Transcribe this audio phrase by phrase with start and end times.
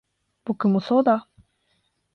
[0.45, 1.27] 僕もそうだ